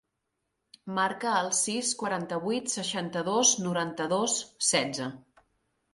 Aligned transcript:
Marca 0.99 1.33
el 1.41 1.49
sis, 1.57 1.91
quaranta-vuit, 2.01 2.73
seixanta-dos, 2.77 3.55
noranta-dos, 3.67 4.39
setze. 4.73 5.15